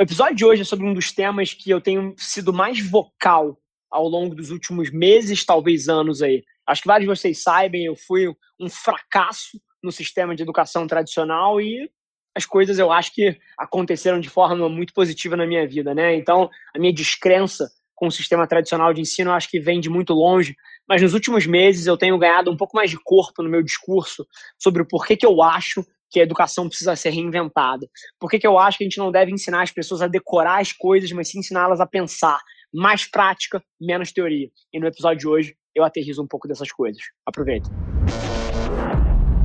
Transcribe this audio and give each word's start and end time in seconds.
O 0.00 0.02
episódio 0.02 0.34
de 0.34 0.46
hoje 0.46 0.62
é 0.62 0.64
sobre 0.64 0.86
um 0.86 0.94
dos 0.94 1.12
temas 1.12 1.52
que 1.52 1.68
eu 1.68 1.78
tenho 1.78 2.14
sido 2.16 2.54
mais 2.54 2.80
vocal 2.80 3.58
ao 3.90 4.08
longo 4.08 4.34
dos 4.34 4.50
últimos 4.50 4.90
meses, 4.90 5.44
talvez 5.44 5.90
anos 5.90 6.22
aí. 6.22 6.42
Acho 6.66 6.80
que 6.80 6.88
vários 6.88 7.06
de 7.06 7.14
vocês 7.14 7.42
sabem, 7.42 7.84
eu 7.84 7.94
fui 7.94 8.26
um 8.58 8.70
fracasso 8.70 9.60
no 9.82 9.92
sistema 9.92 10.34
de 10.34 10.42
educação 10.42 10.86
tradicional 10.86 11.60
e 11.60 11.90
as 12.34 12.46
coisas 12.46 12.78
eu 12.78 12.90
acho 12.90 13.12
que 13.12 13.38
aconteceram 13.58 14.18
de 14.20 14.30
forma 14.30 14.70
muito 14.70 14.94
positiva 14.94 15.36
na 15.36 15.46
minha 15.46 15.68
vida, 15.68 15.94
né? 15.94 16.16
Então, 16.16 16.48
a 16.74 16.78
minha 16.78 16.94
descrença 16.94 17.70
com 17.94 18.06
o 18.06 18.10
sistema 18.10 18.46
tradicional 18.46 18.94
de 18.94 19.02
ensino 19.02 19.28
eu 19.28 19.34
acho 19.34 19.50
que 19.50 19.60
vem 19.60 19.80
de 19.80 19.90
muito 19.90 20.14
longe, 20.14 20.56
mas 20.88 21.02
nos 21.02 21.12
últimos 21.12 21.44
meses 21.44 21.86
eu 21.86 21.98
tenho 21.98 22.16
ganhado 22.16 22.50
um 22.50 22.56
pouco 22.56 22.74
mais 22.74 22.88
de 22.88 22.96
corpo 23.04 23.42
no 23.42 23.50
meu 23.50 23.62
discurso 23.62 24.26
sobre 24.58 24.80
o 24.80 24.88
porquê 24.88 25.14
que 25.14 25.26
eu 25.26 25.42
acho 25.42 25.84
que 26.10 26.20
a 26.20 26.22
educação 26.22 26.68
precisa 26.68 26.96
ser 26.96 27.10
reinventada. 27.10 27.88
Por 28.18 28.28
que, 28.28 28.38
que 28.38 28.46
eu 28.46 28.58
acho 28.58 28.78
que 28.78 28.84
a 28.84 28.86
gente 28.86 28.98
não 28.98 29.12
deve 29.12 29.30
ensinar 29.30 29.62
as 29.62 29.70
pessoas 29.70 30.02
a 30.02 30.08
decorar 30.08 30.60
as 30.60 30.72
coisas, 30.72 31.10
mas 31.12 31.28
sim 31.28 31.38
ensiná-las 31.38 31.80
a 31.80 31.86
pensar. 31.86 32.40
Mais 32.72 33.08
prática, 33.08 33.62
menos 33.80 34.12
teoria. 34.12 34.48
E 34.72 34.80
no 34.80 34.86
episódio 34.86 35.18
de 35.18 35.28
hoje 35.28 35.56
eu 35.74 35.84
aterrizo 35.84 36.22
um 36.22 36.26
pouco 36.26 36.48
dessas 36.48 36.72
coisas. 36.72 37.00
Aproveita. 37.24 37.70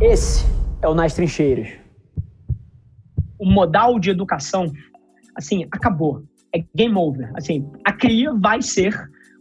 Esse 0.01 0.45
é 0.81 0.87
o 0.87 0.95
Nas 0.95 1.13
Trincheiras. 1.13 1.69
O 3.39 3.45
modal 3.45 3.99
de 3.99 4.09
educação, 4.09 4.71
assim, 5.35 5.65
acabou. 5.71 6.23
É 6.53 6.63
game 6.73 6.95
over. 6.95 7.31
Assim, 7.35 7.69
a 7.85 7.91
CRIA 7.91 8.33
vai 8.33 8.61
ser 8.61 8.93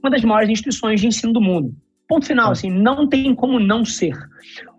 uma 0.03 0.11
das 0.11 0.23
maiores 0.23 0.51
instituições 0.51 1.01
de 1.01 1.07
ensino 1.07 1.33
do 1.33 1.41
mundo. 1.41 1.75
Ponto 2.09 2.27
final, 2.27 2.53
assim, 2.53 2.71
não 2.71 3.09
tem 3.09 3.35
como 3.35 3.59
não 3.59 3.85
ser. 3.85 4.15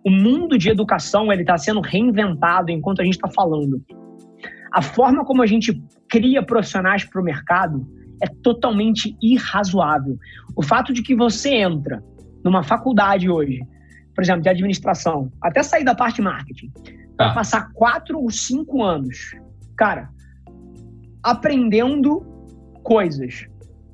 O 0.04 0.10
mundo 0.10 0.56
de 0.56 0.70
educação 0.70 1.32
ele 1.32 1.42
está 1.42 1.58
sendo 1.58 1.80
reinventado 1.80 2.70
enquanto 2.70 3.00
a 3.00 3.04
gente 3.04 3.14
está 3.14 3.28
falando. 3.28 3.82
A 4.72 4.80
forma 4.80 5.24
como 5.24 5.42
a 5.42 5.46
gente 5.46 5.82
cria 6.08 6.42
profissionais 6.42 7.04
para 7.04 7.20
o 7.20 7.24
mercado 7.24 7.86
é 8.22 8.26
totalmente 8.42 9.16
irrazoável. 9.20 10.16
O 10.54 10.62
fato 10.62 10.92
de 10.92 11.02
que 11.02 11.14
você 11.14 11.54
entra 11.54 12.02
numa 12.44 12.62
faculdade 12.62 13.28
hoje, 13.28 13.60
por 14.14 14.22
exemplo, 14.22 14.42
de 14.42 14.48
administração, 14.48 15.30
até 15.42 15.62
sair 15.62 15.84
da 15.84 15.94
parte 15.94 16.22
marketing, 16.22 16.70
vai 17.18 17.28
ah. 17.28 17.34
passar 17.34 17.72
quatro 17.72 18.20
ou 18.20 18.30
cinco 18.30 18.82
anos, 18.82 19.34
cara, 19.76 20.10
aprendendo 21.22 22.20
coisas 22.82 23.46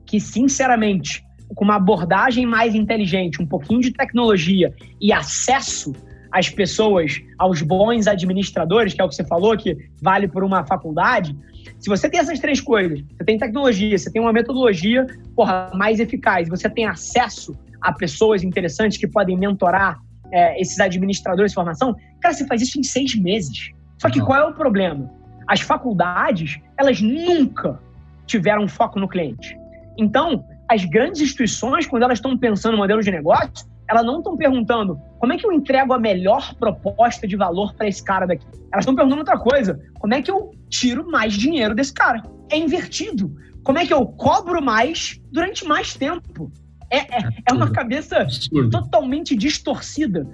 que, 0.05 0.21
sinceramente, 0.21 1.25
com 1.55 1.65
uma 1.65 1.77
abordagem 1.77 2.47
mais 2.47 2.75
inteligente, 2.75 3.43
um 3.43 3.47
pouquinho 3.47 3.81
de 3.81 3.93
tecnologia 3.93 4.75
e 5.01 5.13
acesso 5.13 5.93
às 6.31 6.49
pessoas, 6.49 7.21
aos 7.39 7.61
bons 7.61 8.07
administradores, 8.07 8.95
que 8.95 9.01
é 9.01 9.05
o 9.05 9.09
que 9.09 9.15
você 9.15 9.25
falou, 9.25 9.57
que 9.57 9.77
vale 10.01 10.27
por 10.27 10.43
uma 10.43 10.65
faculdade. 10.65 11.37
Se 11.79 11.89
você 11.89 12.09
tem 12.09 12.21
essas 12.21 12.41
três 12.41 12.61
coisas, 12.61 13.03
você 13.03 13.25
tem 13.25 13.39
tecnologia, 13.39 13.97
você 13.97 14.11
tem 14.11 14.23
uma 14.23 14.33
metodologia 14.33 15.07
porra, 15.37 15.71
mais 15.75 16.01
eficaz, 16.01 16.49
você 16.49 16.71
tem 16.71 16.87
acesso 16.87 17.55
a 17.81 17.93
pessoas 17.93 18.43
interessantes 18.43 18.97
que 18.97 19.07
podem 19.07 19.37
mentorar 19.37 20.01
é, 20.33 20.59
esses 20.61 20.81
administradores 20.81 21.53
de 21.53 21.55
formação, 21.55 21.95
cara, 22.21 22.35
você 22.35 22.47
faz 22.47 22.63
isso 22.63 22.79
em 22.79 22.83
seis 22.83 23.15
meses. 23.15 23.71
Só 23.99 24.09
que 24.09 24.21
qual 24.21 24.41
é 24.41 24.45
o 24.45 24.55
problema? 24.55 25.11
As 25.47 25.61
faculdades, 25.61 26.59
elas 26.79 27.01
nunca 27.01 27.79
tiveram 28.27 28.67
foco 28.67 28.99
no 28.99 29.07
cliente. 29.07 29.59
Então, 29.99 30.45
as 30.73 30.87
grandes 30.87 31.21
instituições, 31.21 31.87
quando 31.87 32.05
elas 32.05 32.19
estão 32.19 32.37
pensando 32.37 32.73
no 32.73 32.79
modelo 32.79 33.03
de 33.03 33.11
negócio, 33.11 33.67
elas 33.87 34.07
não 34.07 34.19
estão 34.19 34.37
perguntando 34.39 34.99
como 35.19 35.33
é 35.33 35.37
que 35.37 35.47
eu 35.47 35.53
entrego 35.53 35.93
a 35.93 35.99
melhor 35.99 36.55
proposta 36.55 37.29
de 37.29 37.37
valor 37.37 37.75
para 37.75 37.87
esse 37.87 38.03
cara 38.03 38.25
daqui. 38.25 38.47
Elas 38.73 38.85
estão 38.85 38.95
perguntando 38.95 39.21
outra 39.21 39.39
coisa: 39.39 39.79
como 40.01 40.15
é 40.15 40.23
que 40.23 40.31
eu 40.31 40.55
tiro 40.71 41.11
mais 41.11 41.35
dinheiro 41.35 41.75
desse 41.75 41.93
cara? 41.93 42.23
É 42.51 42.57
invertido. 42.57 43.37
Como 43.63 43.79
é 43.79 43.87
que 43.87 43.93
eu 43.93 44.07
cobro 44.07 44.63
mais 44.63 45.21
durante 45.31 45.65
mais 45.67 45.95
tempo? 45.95 46.51
É, 46.91 46.99
é, 46.99 47.29
é 47.51 47.53
uma 47.53 47.71
cabeça 47.71 48.27
totalmente 48.71 49.37
distorcida. 49.37 50.27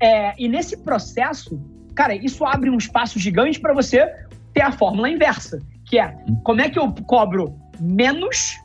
É, 0.00 0.34
e 0.36 0.48
nesse 0.48 0.76
processo, 0.76 1.60
cara, 1.94 2.14
isso 2.14 2.44
abre 2.44 2.68
um 2.68 2.78
espaço 2.78 3.18
gigante 3.18 3.60
para 3.60 3.72
você 3.72 4.12
ter 4.52 4.62
a 4.62 4.72
fórmula 4.72 5.08
inversa, 5.08 5.60
que 5.84 5.98
é 5.98 6.16
como 6.42 6.60
é 6.60 6.68
que 6.68 6.78
eu 6.78 6.92
cobro 7.06 7.56
menos 7.80 8.56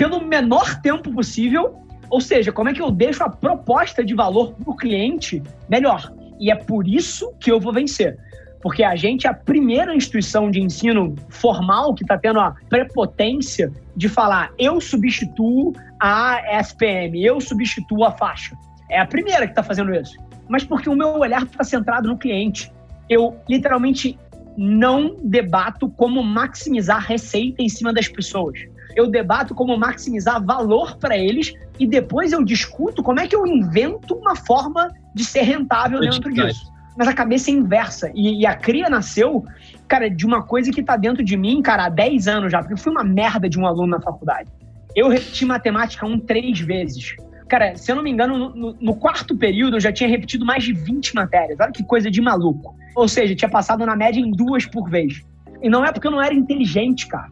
pelo 0.00 0.24
menor 0.24 0.80
tempo 0.80 1.12
possível, 1.12 1.78
ou 2.08 2.22
seja, 2.22 2.50
como 2.50 2.70
é 2.70 2.72
que 2.72 2.80
eu 2.80 2.90
deixo 2.90 3.22
a 3.22 3.28
proposta 3.28 4.02
de 4.02 4.14
valor 4.14 4.54
para 4.54 4.70
o 4.70 4.74
cliente 4.74 5.42
melhor. 5.68 6.10
E 6.40 6.50
é 6.50 6.54
por 6.54 6.88
isso 6.88 7.34
que 7.38 7.52
eu 7.52 7.60
vou 7.60 7.70
vencer 7.70 8.18
porque 8.62 8.82
a 8.82 8.94
gente 8.94 9.26
é 9.26 9.30
a 9.30 9.34
primeira 9.34 9.94
instituição 9.94 10.50
de 10.50 10.60
ensino 10.60 11.14
formal 11.30 11.94
que 11.94 12.02
está 12.02 12.18
tendo 12.18 12.38
a 12.40 12.54
prepotência 12.68 13.72
de 13.96 14.06
falar 14.06 14.52
eu 14.58 14.80
substituo 14.80 15.72
a 15.98 16.42
SPM, 16.60 17.24
eu 17.24 17.40
substituo 17.40 18.04
a 18.04 18.12
faixa. 18.12 18.54
É 18.90 19.00
a 19.00 19.06
primeira 19.06 19.46
que 19.46 19.52
está 19.52 19.62
fazendo 19.62 19.94
isso. 19.94 20.14
Mas 20.46 20.62
porque 20.62 20.90
o 20.90 20.94
meu 20.94 21.18
olhar 21.18 21.42
está 21.42 21.64
centrado 21.64 22.06
no 22.06 22.18
cliente. 22.18 22.70
Eu 23.08 23.38
literalmente 23.48 24.18
não 24.58 25.16
debato 25.22 25.88
como 25.88 26.22
maximizar 26.22 27.02
receita 27.02 27.62
em 27.62 27.68
cima 27.68 27.94
das 27.94 28.08
pessoas. 28.08 28.58
Eu 28.96 29.06
debato 29.06 29.54
como 29.54 29.76
maximizar 29.76 30.44
valor 30.44 30.96
para 30.96 31.16
eles 31.16 31.54
e 31.78 31.86
depois 31.86 32.32
eu 32.32 32.44
discuto 32.44 33.02
como 33.02 33.20
é 33.20 33.26
que 33.26 33.34
eu 33.34 33.46
invento 33.46 34.14
uma 34.14 34.36
forma 34.36 34.90
de 35.14 35.24
ser 35.24 35.42
rentável 35.42 36.00
dentro 36.00 36.32
disso 36.32 36.70
mas 36.96 37.08
a 37.08 37.14
cabeça 37.14 37.50
é 37.50 37.54
inversa. 37.54 38.10
E, 38.14 38.42
e, 38.42 38.46
a 38.46 38.54
cria 38.54 38.90
nasceu, 38.90 39.44
cara, 39.88 40.10
de 40.10 40.26
uma 40.26 40.42
coisa 40.42 40.70
que 40.70 40.82
tá 40.82 40.98
dentro 40.98 41.24
de 41.24 41.34
mim, 41.34 41.62
cara, 41.62 41.86
há 41.86 41.88
10 41.88 42.28
anos 42.28 42.52
já, 42.52 42.58
porque 42.58 42.74
eu 42.74 42.78
fui 42.78 42.92
uma 42.92 43.02
merda 43.02 43.48
de 43.48 43.58
um 43.58 43.66
aluno 43.66 43.86
na 43.86 44.00
faculdade. 44.02 44.50
Eu 44.94 45.08
repeti 45.08 45.46
matemática 45.46 46.04
um 46.04 46.18
três 46.18 46.60
vezes. 46.60 47.16
Cara, 47.48 47.74
se 47.74 47.90
eu 47.90 47.96
não 47.96 48.02
me 48.02 48.10
engano, 48.10 48.38
no, 48.38 48.54
no, 48.54 48.76
no, 48.80 48.96
quarto 48.96 49.36
período 49.36 49.76
eu 49.76 49.80
já 49.80 49.90
tinha 49.90 50.08
repetido 50.08 50.44
mais 50.44 50.62
de 50.62 50.72
20 50.72 51.14
matérias. 51.14 51.58
Olha 51.58 51.72
que 51.72 51.82
coisa 51.82 52.10
de 52.10 52.20
maluco. 52.20 52.76
Ou 52.94 53.08
seja, 53.08 53.34
tinha 53.34 53.50
passado 53.50 53.86
na 53.86 53.96
média 53.96 54.20
em 54.20 54.30
duas 54.30 54.66
por 54.66 54.88
vez. 54.90 55.22
E 55.62 55.70
não 55.70 55.84
é 55.84 55.92
porque 55.92 56.06
eu 56.06 56.12
não 56.12 56.22
era 56.22 56.34
inteligente, 56.34 57.06
cara. 57.08 57.28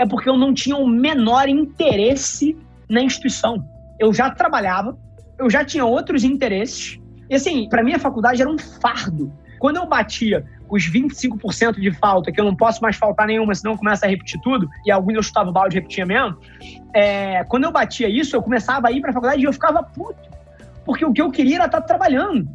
É 0.00 0.06
porque 0.06 0.30
eu 0.30 0.38
não 0.38 0.54
tinha 0.54 0.78
o 0.78 0.88
menor 0.88 1.46
interesse 1.46 2.56
na 2.88 3.02
instituição. 3.02 3.62
Eu 3.98 4.14
já 4.14 4.30
trabalhava, 4.30 4.98
eu 5.38 5.50
já 5.50 5.62
tinha 5.62 5.84
outros 5.84 6.24
interesses, 6.24 6.98
e 7.28 7.34
assim, 7.34 7.68
para 7.68 7.82
mim 7.82 7.92
a 7.92 7.98
faculdade 7.98 8.40
era 8.40 8.50
um 8.50 8.56
fardo. 8.56 9.30
Quando 9.58 9.76
eu 9.76 9.86
batia 9.86 10.42
os 10.70 10.90
25% 10.90 11.78
de 11.78 11.92
falta, 11.92 12.32
que 12.32 12.40
eu 12.40 12.46
não 12.46 12.56
posso 12.56 12.80
mais 12.80 12.96
faltar 12.96 13.26
nenhuma, 13.26 13.54
senão 13.54 13.76
começa 13.76 14.06
a 14.06 14.08
repetir 14.08 14.40
tudo, 14.40 14.66
e 14.86 14.90
alguns 14.90 15.16
eu 15.16 15.22
chutava 15.22 15.50
o 15.50 15.52
balde 15.52 15.76
e 15.76 15.80
repetia 15.80 16.06
mesmo, 16.06 16.38
é, 16.94 17.44
quando 17.44 17.64
eu 17.64 17.70
batia 17.70 18.08
isso, 18.08 18.34
eu 18.34 18.42
começava 18.42 18.88
a 18.88 18.92
ir 18.92 19.02
para 19.02 19.10
a 19.10 19.12
faculdade 19.12 19.42
e 19.42 19.44
eu 19.44 19.52
ficava 19.52 19.82
puto. 19.82 20.30
Porque 20.82 21.04
o 21.04 21.12
que 21.12 21.20
eu 21.20 21.30
queria 21.30 21.56
era 21.56 21.66
estar 21.66 21.82
tá 21.82 21.86
trabalhando. 21.86 22.48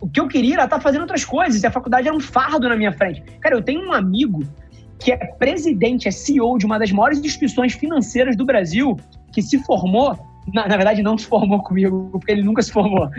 O 0.00 0.08
que 0.08 0.18
eu 0.18 0.28
queria 0.28 0.54
era 0.54 0.64
estar 0.64 0.76
tá 0.76 0.82
fazendo 0.82 1.02
outras 1.02 1.26
coisas, 1.26 1.62
e 1.62 1.66
a 1.66 1.70
faculdade 1.70 2.08
era 2.08 2.16
um 2.16 2.20
fardo 2.20 2.66
na 2.70 2.74
minha 2.74 2.92
frente. 2.92 3.22
Cara, 3.38 3.54
eu 3.54 3.62
tenho 3.62 3.86
um 3.86 3.92
amigo 3.92 4.42
que 4.98 5.12
é 5.12 5.16
presidente, 5.16 6.08
é 6.08 6.10
CEO 6.10 6.58
de 6.58 6.66
uma 6.66 6.78
das 6.78 6.90
maiores 6.90 7.18
instituições 7.18 7.74
financeiras 7.74 8.36
do 8.36 8.44
Brasil, 8.44 8.96
que 9.32 9.42
se 9.42 9.58
formou 9.64 10.18
na, 10.52 10.68
na, 10.68 10.76
verdade 10.76 11.02
não 11.02 11.18
se 11.18 11.26
formou 11.26 11.62
comigo, 11.62 12.08
porque 12.12 12.30
ele 12.30 12.42
nunca 12.42 12.62
se 12.62 12.70
formou. 12.70 13.10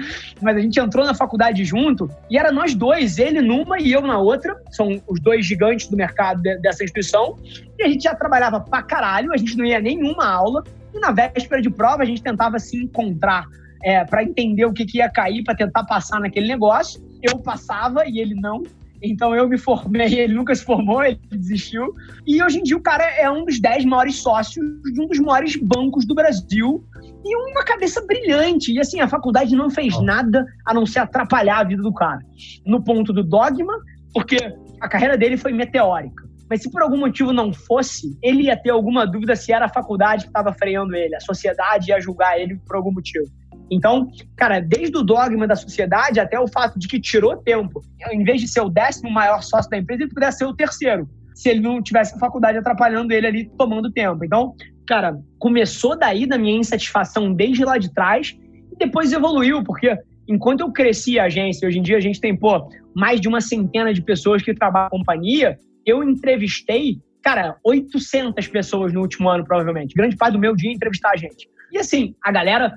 Mas 0.41 0.55
a 0.55 0.59
gente 0.59 0.79
entrou 0.79 1.05
na 1.05 1.13
faculdade 1.13 1.63
junto 1.65 2.09
e 2.29 2.37
era 2.37 2.51
nós 2.51 2.73
dois, 2.73 3.17
ele 3.17 3.41
numa 3.41 3.79
e 3.79 3.91
eu 3.91 4.01
na 4.01 4.17
outra. 4.17 4.55
São 4.71 5.01
os 5.07 5.19
dois 5.19 5.45
gigantes 5.45 5.87
do 5.87 5.97
mercado 5.97 6.41
de, 6.41 6.57
dessa 6.59 6.83
instituição. 6.83 7.37
E 7.77 7.83
a 7.83 7.87
gente 7.87 8.03
já 8.03 8.15
trabalhava 8.15 8.61
pra 8.61 8.81
caralho, 8.81 9.33
a 9.33 9.37
gente 9.37 9.57
não 9.57 9.65
ia 9.65 9.79
nenhuma 9.79 10.25
aula. 10.25 10.63
E 10.93 10.99
na 10.99 11.11
véspera 11.11 11.61
de 11.61 11.69
prova 11.69 12.03
a 12.03 12.05
gente 12.05 12.23
tentava 12.23 12.59
se 12.59 12.77
encontrar 12.77 13.45
é, 13.83 14.03
para 14.05 14.23
entender 14.23 14.65
o 14.65 14.73
que, 14.73 14.85
que 14.85 14.99
ia 14.99 15.09
cair, 15.09 15.43
para 15.43 15.55
tentar 15.55 15.83
passar 15.83 16.19
naquele 16.19 16.47
negócio. 16.47 17.01
Eu 17.21 17.39
passava 17.39 18.05
e 18.07 18.19
ele 18.19 18.35
não. 18.35 18.63
Então 19.01 19.35
eu 19.35 19.47
me 19.47 19.57
formei, 19.57 20.19
ele 20.19 20.33
nunca 20.33 20.55
se 20.55 20.63
formou, 20.63 21.03
ele 21.03 21.19
desistiu. 21.31 21.93
E 22.25 22.41
hoje 22.41 22.59
em 22.59 22.63
dia 22.63 22.77
o 22.77 22.81
cara 22.81 23.03
é 23.03 23.29
um 23.29 23.45
dos 23.45 23.59
dez 23.59 23.85
maiores 23.85 24.21
sócios 24.21 24.65
de 24.93 25.01
um 25.01 25.07
dos 25.07 25.19
maiores 25.19 25.55
bancos 25.55 26.05
do 26.05 26.15
Brasil 26.15 26.83
e 27.23 27.51
uma 27.51 27.63
cabeça 27.63 28.03
brilhante. 28.05 28.73
E 28.73 28.79
assim, 28.79 28.99
a 28.99 29.07
faculdade 29.07 29.55
não 29.55 29.69
fez 29.69 29.99
nada 30.01 30.45
a 30.65 30.73
não 30.73 30.85
ser 30.85 30.99
atrapalhar 30.99 31.59
a 31.59 31.63
vida 31.63 31.81
do 31.81 31.93
cara. 31.93 32.19
No 32.65 32.83
ponto 32.83 33.13
do 33.13 33.23
dogma, 33.23 33.73
porque 34.13 34.37
a 34.81 34.87
carreira 34.87 35.17
dele 35.17 35.37
foi 35.37 35.53
meteórica. 35.53 36.27
Mas 36.49 36.61
se 36.61 36.71
por 36.71 36.81
algum 36.81 36.97
motivo 36.97 37.33
não 37.33 37.51
fosse, 37.51 38.17
ele 38.23 38.43
ia 38.43 38.55
ter 38.55 38.69
alguma 38.69 39.05
dúvida 39.05 39.35
se 39.35 39.51
era 39.51 39.65
a 39.65 39.69
faculdade 39.69 40.23
que 40.23 40.29
estava 40.29 40.53
freando 40.53 40.95
ele, 40.95 41.13
a 41.13 41.19
sociedade 41.19 41.89
ia 41.89 41.99
julgar 41.99 42.39
ele 42.39 42.55
por 42.65 42.77
algum 42.77 42.91
motivo. 42.91 43.25
Então, 43.69 44.09
cara, 44.35 44.59
desde 44.59 44.97
o 44.97 45.03
dogma 45.03 45.47
da 45.47 45.55
sociedade 45.55 46.19
até 46.19 46.39
o 46.39 46.47
fato 46.47 46.79
de 46.79 46.87
que 46.87 46.99
tirou 46.99 47.37
tempo, 47.37 47.81
em 48.11 48.23
vez 48.23 48.41
de 48.41 48.47
ser 48.47 48.61
o 48.61 48.69
décimo 48.69 49.09
maior 49.11 49.41
sócio 49.41 49.69
da 49.69 49.77
empresa, 49.77 50.03
ele 50.03 50.13
pudesse 50.13 50.39
ser 50.39 50.45
o 50.45 50.55
terceiro, 50.55 51.07
se 51.35 51.49
ele 51.49 51.59
não 51.59 51.81
tivesse 51.81 52.15
a 52.15 52.19
faculdade 52.19 52.57
atrapalhando 52.57 53.11
ele 53.11 53.27
ali, 53.27 53.51
tomando 53.57 53.91
tempo. 53.91 54.23
Então, 54.23 54.55
cara, 54.87 55.19
começou 55.37 55.97
daí 55.97 56.25
da 56.25 56.37
minha 56.37 56.57
insatisfação 56.57 57.33
desde 57.33 57.65
lá 57.65 57.77
de 57.77 57.93
trás 57.93 58.37
e 58.71 58.77
depois 58.77 59.11
evoluiu, 59.11 59.63
porque 59.63 59.97
enquanto 60.27 60.61
eu 60.61 60.71
cresci 60.71 61.19
a 61.19 61.25
agência, 61.25 61.67
hoje 61.67 61.79
em 61.79 61.83
dia 61.83 61.97
a 61.97 62.01
gente 62.01 62.19
tem, 62.19 62.35
pô, 62.35 62.69
mais 62.95 63.19
de 63.19 63.27
uma 63.27 63.41
centena 63.41 63.93
de 63.93 64.01
pessoas 64.01 64.41
que 64.41 64.53
trabalham 64.53 64.85
na 64.85 64.97
companhia, 64.97 65.57
eu 65.85 66.03
entrevistei 66.03 66.99
cara, 67.27 67.57
800 67.61 68.47
pessoas 68.47 68.93
no 68.93 69.01
último 69.01 69.27
ano, 69.27 69.43
provavelmente. 69.43 69.93
Grande 69.93 70.15
parte 70.15 70.33
do 70.33 70.39
meu 70.39 70.55
dia 70.55 70.71
entrevistar 70.71 71.11
a 71.11 71.17
gente. 71.17 71.49
E 71.73 71.77
assim, 71.77 72.15
a 72.23 72.31
galera 72.31 72.73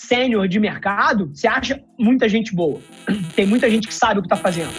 sênior 0.00 0.48
de 0.48 0.58
mercado, 0.58 1.30
você 1.34 1.46
acha 1.46 1.80
muita 1.98 2.28
gente 2.28 2.54
boa. 2.54 2.80
Tem 3.36 3.46
muita 3.46 3.68
gente 3.70 3.86
que 3.86 3.94
sabe 3.94 4.18
o 4.18 4.22
que 4.22 4.26
está 4.26 4.36
fazendo. 4.36 4.72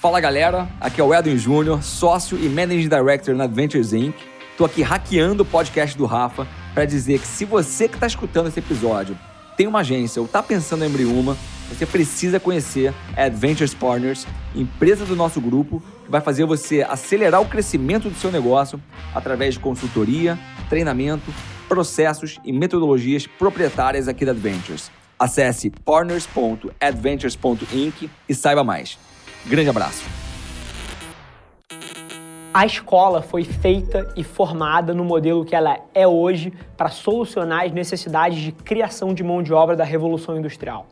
Fala 0.00 0.20
galera, 0.20 0.68
aqui 0.80 1.00
é 1.00 1.04
o 1.04 1.12
Edwin 1.12 1.36
Júnior, 1.36 1.82
sócio 1.82 2.38
e 2.38 2.48
Managing 2.48 2.88
Director 2.88 3.34
na 3.34 3.44
Adventures 3.44 3.92
Inc. 3.92 4.14
Tô 4.56 4.64
aqui 4.64 4.80
hackeando 4.80 5.42
o 5.42 5.46
podcast 5.46 5.98
do 5.98 6.06
Rafa 6.06 6.46
para 6.72 6.84
dizer 6.84 7.18
que 7.18 7.26
se 7.26 7.44
você 7.44 7.88
que 7.88 7.94
está 7.96 8.06
escutando 8.06 8.46
esse 8.46 8.60
episódio 8.60 9.18
tem 9.56 9.66
uma 9.66 9.80
agência 9.80 10.20
ou 10.20 10.26
está 10.26 10.42
pensando 10.42 10.84
em 10.84 10.86
abrir 10.86 11.06
uma, 11.06 11.36
você 11.68 11.84
precisa 11.84 12.38
conhecer 12.38 12.94
a 13.16 13.24
Adventures 13.24 13.74
Partners, 13.74 14.26
empresa 14.54 15.04
do 15.04 15.16
nosso 15.16 15.40
grupo, 15.40 15.82
que 16.04 16.10
vai 16.10 16.20
fazer 16.20 16.44
você 16.44 16.82
acelerar 16.82 17.40
o 17.40 17.46
crescimento 17.46 18.08
do 18.08 18.14
seu 18.14 18.30
negócio 18.30 18.80
através 19.14 19.54
de 19.54 19.60
consultoria, 19.60 20.38
treinamento, 20.68 21.32
processos 21.68 22.38
e 22.44 22.52
metodologias 22.52 23.26
proprietárias 23.26 24.06
aqui 24.08 24.24
da 24.24 24.30
Adventures. 24.32 24.90
Acesse 25.18 25.70
partners.adventures.inc 25.70 28.10
e 28.28 28.34
saiba 28.34 28.62
mais. 28.62 28.98
Grande 29.46 29.70
abraço. 29.70 30.04
A 32.52 32.64
escola 32.64 33.20
foi 33.20 33.42
feita 33.44 34.12
e 34.16 34.24
formada 34.24 34.94
no 34.94 35.04
modelo 35.04 35.44
que 35.44 35.54
ela 35.54 35.78
é 35.92 36.06
hoje 36.06 36.52
para 36.74 36.88
solucionar 36.88 37.66
as 37.66 37.72
necessidades 37.72 38.38
de 38.38 38.50
criação 38.50 39.12
de 39.12 39.22
mão 39.22 39.42
de 39.42 39.52
obra 39.52 39.76
da 39.76 39.84
revolução 39.84 40.38
industrial. 40.38 40.86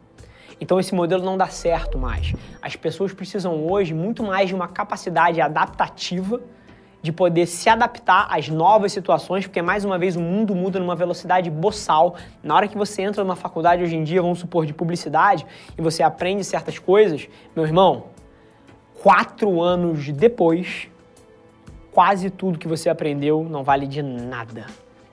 Então 0.60 0.78
esse 0.78 0.94
modelo 0.94 1.24
não 1.24 1.38
dá 1.38 1.48
certo 1.48 1.98
mais. 1.98 2.34
As 2.60 2.76
pessoas 2.76 3.12
precisam 3.12 3.66
hoje 3.66 3.94
muito 3.94 4.22
mais 4.22 4.48
de 4.48 4.54
uma 4.54 4.68
capacidade 4.68 5.40
adaptativa 5.40 6.40
de 7.04 7.12
poder 7.12 7.44
se 7.44 7.68
adaptar 7.68 8.26
às 8.30 8.48
novas 8.48 8.90
situações, 8.90 9.46
porque 9.46 9.60
mais 9.60 9.84
uma 9.84 9.98
vez 9.98 10.16
o 10.16 10.20
mundo 10.20 10.54
muda 10.54 10.80
numa 10.80 10.96
velocidade 10.96 11.50
boçal. 11.50 12.14
Na 12.42 12.54
hora 12.54 12.66
que 12.66 12.78
você 12.78 13.02
entra 13.02 13.22
numa 13.22 13.36
faculdade 13.36 13.82
hoje 13.82 13.94
em 13.94 14.02
dia, 14.02 14.22
vamos 14.22 14.38
supor, 14.38 14.64
de 14.64 14.72
publicidade, 14.72 15.44
e 15.76 15.82
você 15.82 16.02
aprende 16.02 16.42
certas 16.42 16.78
coisas, 16.78 17.28
meu 17.54 17.66
irmão, 17.66 18.04
quatro 19.02 19.60
anos 19.60 20.08
depois, 20.08 20.88
quase 21.92 22.30
tudo 22.30 22.58
que 22.58 22.66
você 22.66 22.88
aprendeu 22.88 23.46
não 23.50 23.62
vale 23.62 23.86
de 23.86 24.02
nada 24.02 24.64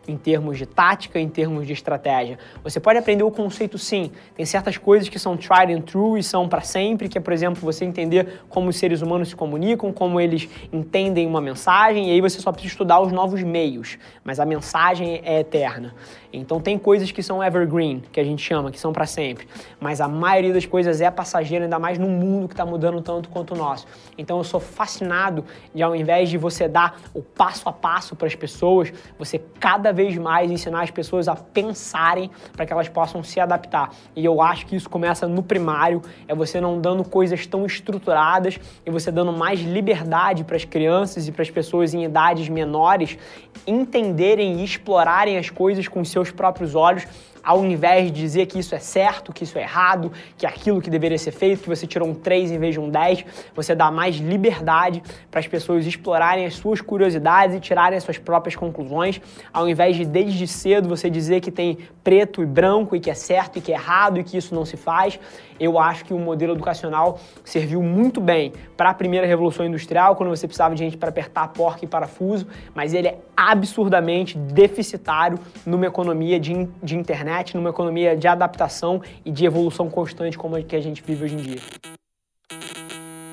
em 0.07 0.17
termos 0.17 0.57
de 0.57 0.65
tática, 0.65 1.19
em 1.19 1.29
termos 1.29 1.67
de 1.67 1.73
estratégia. 1.73 2.39
Você 2.63 2.79
pode 2.79 2.97
aprender 2.97 3.23
o 3.23 3.31
conceito 3.31 3.77
sim. 3.77 4.11
Tem 4.35 4.45
certas 4.45 4.77
coisas 4.77 5.07
que 5.09 5.19
são 5.19 5.37
tried 5.37 5.71
and 5.71 5.81
true 5.81 6.19
e 6.19 6.23
são 6.23 6.47
para 6.49 6.61
sempre, 6.61 7.07
que 7.07 7.17
é, 7.17 7.21
por 7.21 7.33
exemplo, 7.33 7.61
você 7.61 7.85
entender 7.85 8.41
como 8.49 8.69
os 8.69 8.77
seres 8.77 9.01
humanos 9.01 9.29
se 9.29 9.35
comunicam, 9.35 9.91
como 9.91 10.19
eles 10.19 10.49
entendem 10.71 11.27
uma 11.27 11.41
mensagem, 11.41 12.09
e 12.09 12.11
aí 12.11 12.21
você 12.21 12.39
só 12.39 12.51
precisa 12.51 12.73
estudar 12.73 12.99
os 12.99 13.11
novos 13.11 13.43
meios, 13.43 13.97
mas 14.23 14.39
a 14.39 14.45
mensagem 14.45 15.21
é 15.23 15.39
eterna. 15.39 15.93
Então 16.33 16.61
tem 16.61 16.77
coisas 16.77 17.11
que 17.11 17.21
são 17.21 17.43
evergreen, 17.43 18.01
que 18.11 18.19
a 18.19 18.23
gente 18.23 18.41
chama, 18.41 18.71
que 18.71 18.79
são 18.79 18.93
para 18.93 19.05
sempre, 19.05 19.47
mas 19.79 19.99
a 19.99 20.07
maioria 20.07 20.53
das 20.53 20.65
coisas 20.65 21.01
é 21.01 21.11
passageira, 21.11 21.65
ainda 21.65 21.77
mais 21.77 21.97
num 21.97 22.09
mundo 22.09 22.47
que 22.47 22.53
está 22.53 22.65
mudando 22.65 23.01
tanto 23.01 23.29
quanto 23.29 23.53
o 23.53 23.57
nosso. 23.57 23.85
Então 24.17 24.37
eu 24.37 24.43
sou 24.43 24.59
fascinado 24.59 25.43
de 25.75 25.83
ao 25.83 25.95
invés 25.95 26.29
de 26.29 26.37
você 26.37 26.67
dar 26.67 26.99
o 27.13 27.21
passo 27.21 27.67
a 27.67 27.73
passo 27.73 28.15
para 28.15 28.27
as 28.27 28.35
pessoas, 28.35 28.93
você 29.19 29.41
cada 29.59 29.91
vez 29.91 30.00
mais 30.17 30.49
ensinar 30.49 30.83
as 30.83 30.91
pessoas 30.91 31.27
a 31.27 31.35
pensarem 31.35 32.29
para 32.53 32.65
que 32.65 32.73
elas 32.73 32.89
possam 32.89 33.23
se 33.23 33.39
adaptar. 33.39 33.91
E 34.15 34.23
eu 34.23 34.41
acho 34.41 34.65
que 34.65 34.75
isso 34.75 34.89
começa 34.89 35.27
no 35.27 35.43
primário, 35.43 36.01
é 36.27 36.35
você 36.35 36.59
não 36.59 36.79
dando 36.79 37.03
coisas 37.03 37.45
tão 37.45 37.65
estruturadas 37.65 38.59
e 38.85 38.91
você 38.91 39.11
dando 39.11 39.31
mais 39.31 39.59
liberdade 39.61 40.43
para 40.43 40.55
as 40.55 40.65
crianças 40.65 41.27
e 41.27 41.31
para 41.31 41.41
as 41.41 41.49
pessoas 41.49 41.93
em 41.93 42.03
idades 42.03 42.49
menores 42.49 43.17
entenderem 43.65 44.59
e 44.59 44.63
explorarem 44.63 45.37
as 45.37 45.49
coisas 45.49 45.87
com 45.87 46.03
seus 46.03 46.31
próprios 46.31 46.75
olhos 46.75 47.05
ao 47.43 47.65
invés 47.65 48.11
de 48.11 48.19
dizer 48.19 48.45
que 48.45 48.59
isso 48.59 48.75
é 48.75 48.79
certo, 48.79 49.33
que 49.33 49.43
isso 49.43 49.57
é 49.57 49.61
errado, 49.61 50.11
que 50.37 50.45
aquilo 50.45 50.81
que 50.81 50.89
deveria 50.89 51.17
ser 51.17 51.31
feito, 51.31 51.63
que 51.63 51.69
você 51.69 51.87
tirou 51.87 52.07
um 52.07 52.13
3 52.13 52.51
em 52.51 52.59
vez 52.59 52.73
de 52.73 52.79
um 52.79 52.89
10, 52.89 53.25
você 53.55 53.73
dá 53.73 53.89
mais 53.89 54.17
liberdade 54.17 55.01
para 55.29 55.39
as 55.39 55.47
pessoas 55.47 55.85
explorarem 55.85 56.45
as 56.45 56.55
suas 56.55 56.81
curiosidades 56.81 57.55
e 57.55 57.59
tirarem 57.59 57.97
as 57.97 58.03
suas 58.03 58.17
próprias 58.17 58.55
conclusões, 58.55 59.21
ao 59.51 59.67
invés 59.67 59.95
de 59.95 60.05
desde 60.05 60.47
cedo 60.47 60.87
você 60.89 61.09
dizer 61.09 61.41
que 61.41 61.51
tem 61.51 61.77
preto 62.03 62.41
e 62.41 62.45
branco 62.45 62.95
e 62.95 62.99
que 62.99 63.09
é 63.09 63.13
certo 63.13 63.57
e 63.57 63.61
que 63.61 63.71
é 63.71 63.75
errado 63.75 64.19
e 64.19 64.23
que 64.23 64.37
isso 64.37 64.53
não 64.53 64.65
se 64.65 64.77
faz. 64.77 65.19
Eu 65.59 65.77
acho 65.77 66.05
que 66.05 66.13
o 66.13 66.17
modelo 66.17 66.53
educacional 66.53 67.19
serviu 67.43 67.83
muito 67.83 68.19
bem 68.19 68.51
para 68.75 68.89
a 68.89 68.93
primeira 68.93 69.27
revolução 69.27 69.65
industrial, 69.65 70.15
quando 70.15 70.29
você 70.29 70.47
precisava 70.47 70.73
de 70.73 70.83
gente 70.83 70.97
para 70.97 71.09
apertar 71.09 71.47
porca 71.49 71.85
e 71.85 71.87
parafuso, 71.87 72.47
mas 72.73 72.95
ele 72.95 73.09
é 73.09 73.17
absurdamente 73.37 74.37
deficitário 74.37 75.37
numa 75.65 75.85
economia 75.85 76.39
de, 76.39 76.67
de 76.81 76.97
internet 76.97 77.30
internet, 77.31 77.55
numa 77.55 77.69
economia 77.69 78.15
de 78.15 78.27
adaptação 78.27 79.01
e 79.23 79.31
de 79.31 79.45
evolução 79.45 79.89
constante 79.89 80.37
como 80.37 80.55
a 80.55 80.61
que 80.61 80.75
a 80.75 80.81
gente 80.81 81.01
vive 81.01 81.23
hoje 81.23 81.35
em 81.35 81.37
dia. 81.37 81.61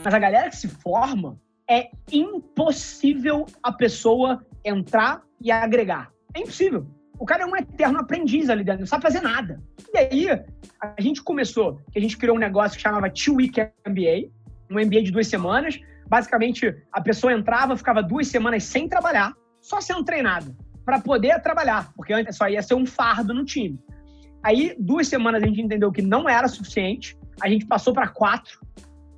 Mas 0.04 0.14
a 0.14 0.18
galera 0.18 0.48
que 0.48 0.56
se 0.56 0.68
forma, 0.68 1.36
é 1.68 1.90
impossível 2.10 3.44
a 3.62 3.72
pessoa 3.72 4.44
entrar 4.64 5.22
e 5.40 5.50
agregar. 5.50 6.10
É 6.34 6.40
impossível. 6.40 6.86
O 7.18 7.26
cara 7.26 7.42
é 7.42 7.46
um 7.46 7.56
eterno 7.56 7.98
aprendiz 7.98 8.48
ali 8.48 8.62
dentro, 8.62 8.80
não 8.80 8.86
sabe 8.86 9.02
fazer 9.02 9.20
nada. 9.20 9.60
E 9.92 9.98
aí, 9.98 10.28
a 10.80 11.00
gente 11.00 11.20
começou, 11.22 11.80
que 11.90 11.98
a 11.98 12.02
gente 12.02 12.16
criou 12.16 12.36
um 12.36 12.38
negócio 12.38 12.76
que 12.76 12.82
chamava 12.82 13.10
Two 13.10 13.34
Week 13.36 13.60
MBA, 13.86 14.30
um 14.70 14.76
MBA 14.76 15.02
de 15.02 15.10
duas 15.10 15.26
semanas. 15.26 15.80
Basicamente, 16.06 16.74
a 16.92 17.00
pessoa 17.00 17.32
entrava, 17.32 17.76
ficava 17.76 18.02
duas 18.02 18.28
semanas 18.28 18.62
sem 18.62 18.88
trabalhar, 18.88 19.34
só 19.60 19.80
sendo 19.80 20.04
treinada 20.04 20.54
para 20.88 20.98
poder 20.98 21.38
trabalhar, 21.42 21.92
porque 21.94 22.14
antes 22.14 22.34
só 22.34 22.48
ia 22.48 22.62
ser 22.62 22.72
um 22.72 22.86
fardo 22.86 23.34
no 23.34 23.44
time. 23.44 23.78
Aí, 24.42 24.74
duas 24.78 25.06
semanas 25.06 25.42
a 25.42 25.46
gente 25.46 25.60
entendeu 25.60 25.92
que 25.92 26.00
não 26.00 26.26
era 26.26 26.48
suficiente, 26.48 27.14
a 27.42 27.46
gente 27.46 27.66
passou 27.66 27.92
para 27.92 28.08
quatro. 28.08 28.58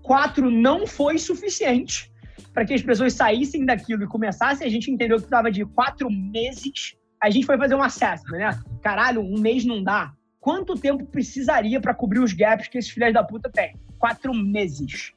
Quatro 0.02 0.50
não 0.50 0.84
foi 0.84 1.16
suficiente 1.16 2.10
para 2.52 2.64
que 2.64 2.74
as 2.74 2.82
pessoas 2.82 3.12
saíssem 3.12 3.64
daquilo 3.64 4.02
e 4.02 4.08
começassem. 4.08 4.66
A 4.66 4.70
gente 4.70 4.90
entendeu 4.90 5.18
que 5.18 5.22
precisava 5.22 5.48
de 5.48 5.64
quatro 5.64 6.10
meses. 6.10 6.96
A 7.22 7.30
gente 7.30 7.46
foi 7.46 7.56
fazer 7.56 7.76
um 7.76 7.82
assessment, 7.84 8.38
né? 8.38 8.60
Caralho, 8.82 9.20
um 9.20 9.38
mês 9.38 9.64
não 9.64 9.80
dá. 9.80 10.12
Quanto 10.40 10.74
tempo 10.74 11.06
precisaria 11.06 11.80
para 11.80 11.94
cobrir 11.94 12.18
os 12.18 12.32
gaps 12.32 12.66
que 12.66 12.78
esses 12.78 12.90
filhos 12.90 13.14
da 13.14 13.22
puta 13.22 13.48
têm? 13.48 13.76
Quatro 13.96 14.34
meses. 14.34 15.12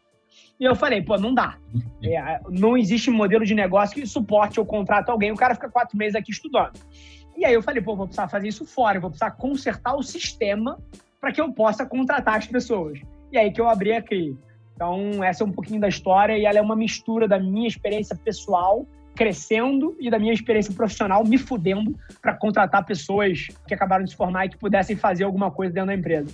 E 0.60 0.66
eu 0.66 0.76
falei, 0.76 1.02
pô, 1.02 1.18
não 1.18 1.34
dá. 1.34 1.58
É, 2.04 2.40
não 2.50 2.78
existe 2.78 3.10
modelo 3.10 3.46
de 3.46 3.56
negócio 3.56 3.96
que 3.96 4.06
suporte 4.06 4.60
ou 4.60 4.66
contrato 4.66 5.10
alguém, 5.10 5.32
o 5.32 5.36
cara 5.36 5.56
fica 5.56 5.70
quatro 5.70 5.98
meses 5.98 6.16
aqui 6.16 6.32
estudando. 6.32 6.80
E 7.36 7.46
aí 7.46 7.54
eu 7.54 7.62
falei, 7.62 7.82
pô, 7.82 7.96
vou 7.96 8.06
precisar 8.06 8.28
fazer 8.28 8.48
isso 8.48 8.66
fora, 8.66 9.00
vou 9.00 9.10
precisar 9.10 9.32
consertar 9.32 9.96
o 9.96 10.04
sistema 10.04 10.80
para 11.20 11.32
que 11.32 11.42
eu 11.42 11.52
possa 11.52 11.86
contratar 11.86 12.38
as 12.38 12.48
pessoas. 12.48 13.00
E 13.32 13.38
aí 13.38 13.52
que 13.52 13.60
eu 13.60 13.68
abri 13.68 13.94
a 13.94 14.02
CRI. 14.02 14.38
Então, 14.76 15.24
essa 15.24 15.44
é 15.44 15.48
um 15.48 15.52
pouquinho 15.52 15.80
da 15.80 15.88
história 15.88 16.38
e 16.38 16.46
ela 16.46 16.58
é 16.58 16.62
uma 16.62 16.76
mistura 16.76 17.28
da 17.28 17.40
minha 17.40 17.68
experiência 17.68 18.16
pessoal 18.16 18.86
crescendo 19.16 19.96
e 20.00 20.10
da 20.10 20.18
minha 20.18 20.34
experiência 20.34 20.74
profissional 20.74 21.24
me 21.24 21.38
fudendo 21.38 21.96
para 22.22 22.34
contratar 22.34 22.84
pessoas 22.84 23.48
que 23.68 23.74
acabaram 23.74 24.04
de 24.04 24.12
se 24.12 24.16
formar 24.16 24.46
e 24.46 24.50
que 24.50 24.58
pudessem 24.58 24.96
fazer 24.96 25.24
alguma 25.24 25.52
coisa 25.52 25.74
dentro 25.74 25.88
da 25.88 25.96
empresa. 25.96 26.34